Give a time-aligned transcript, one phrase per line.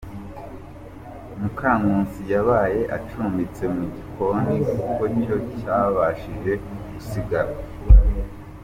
[1.39, 6.51] Mukankusi yabaye acumbitse mu gikoni kuko cyo cyabashije
[6.91, 7.53] gusigara.